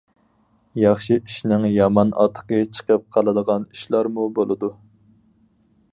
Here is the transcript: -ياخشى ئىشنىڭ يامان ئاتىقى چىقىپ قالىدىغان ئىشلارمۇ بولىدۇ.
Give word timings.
-ياخشى 0.79 1.17
ئىشنىڭ 1.23 1.67
يامان 1.73 2.15
ئاتىقى 2.23 2.63
چىقىپ 2.79 3.05
قالىدىغان 3.19 3.69
ئىشلارمۇ 3.77 4.29
بولىدۇ. 4.41 4.75